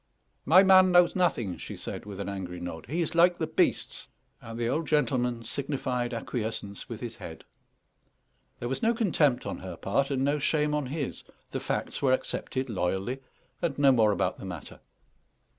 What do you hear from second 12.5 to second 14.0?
loyally, and no